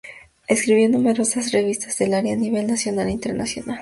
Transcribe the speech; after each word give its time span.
Escribió 0.47 0.85
en 0.87 0.93
numerosas 0.93 1.51
revistas 1.51 1.99
del 1.99 2.15
área 2.15 2.33
a 2.33 2.35
nivel 2.35 2.65
nacional 2.65 3.07
e 3.09 3.11
internacional. 3.11 3.69